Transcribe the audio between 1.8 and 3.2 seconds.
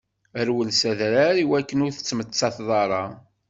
ur tettmettateḍ ara.